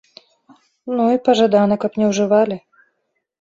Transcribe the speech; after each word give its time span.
Ну 0.99 1.05
і, 1.15 1.19
пажадана, 1.27 1.77
каб 1.85 2.01
не 2.03 2.09
ўжывалі. 2.13 2.59